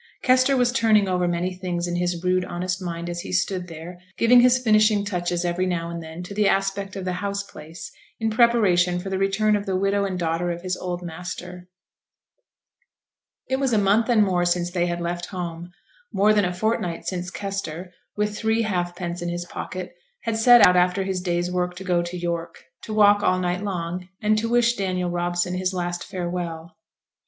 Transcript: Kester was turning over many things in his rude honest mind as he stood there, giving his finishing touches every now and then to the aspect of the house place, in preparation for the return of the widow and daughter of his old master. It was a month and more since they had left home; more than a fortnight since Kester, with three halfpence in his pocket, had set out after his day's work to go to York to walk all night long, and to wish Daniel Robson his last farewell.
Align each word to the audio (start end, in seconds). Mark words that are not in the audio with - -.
Kester 0.23 0.57
was 0.57 0.71
turning 0.71 1.07
over 1.07 1.27
many 1.27 1.53
things 1.53 1.85
in 1.85 1.95
his 1.95 2.23
rude 2.23 2.43
honest 2.43 2.81
mind 2.81 3.07
as 3.07 3.19
he 3.19 3.31
stood 3.31 3.67
there, 3.67 3.99
giving 4.17 4.41
his 4.41 4.57
finishing 4.57 5.05
touches 5.05 5.45
every 5.45 5.67
now 5.67 5.91
and 5.91 6.01
then 6.01 6.23
to 6.23 6.33
the 6.33 6.47
aspect 6.49 6.95
of 6.95 7.05
the 7.05 7.13
house 7.21 7.43
place, 7.43 7.91
in 8.19 8.31
preparation 8.31 8.97
for 8.97 9.11
the 9.11 9.19
return 9.19 9.55
of 9.55 9.67
the 9.67 9.75
widow 9.75 10.03
and 10.03 10.17
daughter 10.17 10.49
of 10.49 10.63
his 10.63 10.75
old 10.75 11.03
master. 11.03 11.69
It 13.47 13.57
was 13.59 13.73
a 13.73 13.77
month 13.77 14.09
and 14.09 14.23
more 14.23 14.43
since 14.43 14.71
they 14.71 14.87
had 14.87 14.99
left 15.01 15.27
home; 15.27 15.71
more 16.11 16.33
than 16.33 16.45
a 16.45 16.51
fortnight 16.51 17.05
since 17.05 17.29
Kester, 17.29 17.93
with 18.17 18.35
three 18.35 18.63
halfpence 18.63 19.21
in 19.21 19.29
his 19.29 19.45
pocket, 19.45 19.93
had 20.21 20.35
set 20.35 20.65
out 20.65 20.75
after 20.75 21.03
his 21.03 21.21
day's 21.21 21.51
work 21.51 21.75
to 21.75 21.83
go 21.83 22.01
to 22.01 22.17
York 22.17 22.65
to 22.85 22.91
walk 22.95 23.21
all 23.21 23.39
night 23.39 23.61
long, 23.63 24.09
and 24.19 24.35
to 24.39 24.49
wish 24.49 24.73
Daniel 24.73 25.11
Robson 25.11 25.53
his 25.53 25.75
last 25.75 26.03
farewell. 26.03 26.75